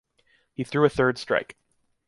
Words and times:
He 0.55 0.63
threw 0.63 0.83
a 0.83 0.89
third 0.89 1.19
strike. 1.19 1.55